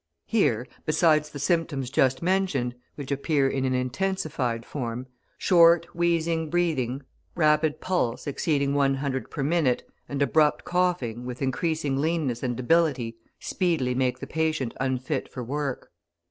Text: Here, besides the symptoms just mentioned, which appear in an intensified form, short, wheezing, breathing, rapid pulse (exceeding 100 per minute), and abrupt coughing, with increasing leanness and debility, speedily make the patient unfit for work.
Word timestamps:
Here, 0.25 0.65
besides 0.83 1.29
the 1.29 1.37
symptoms 1.37 1.91
just 1.91 2.23
mentioned, 2.23 2.73
which 2.95 3.11
appear 3.11 3.47
in 3.47 3.65
an 3.65 3.75
intensified 3.75 4.65
form, 4.65 5.05
short, 5.37 5.85
wheezing, 5.95 6.49
breathing, 6.49 7.03
rapid 7.35 7.79
pulse 7.81 8.25
(exceeding 8.25 8.73
100 8.73 9.29
per 9.29 9.43
minute), 9.43 9.87
and 10.09 10.19
abrupt 10.23 10.65
coughing, 10.65 11.23
with 11.23 11.39
increasing 11.39 11.97
leanness 12.01 12.41
and 12.41 12.57
debility, 12.57 13.15
speedily 13.39 13.93
make 13.93 14.17
the 14.17 14.25
patient 14.25 14.73
unfit 14.79 15.29
for 15.31 15.43
work. 15.43 15.91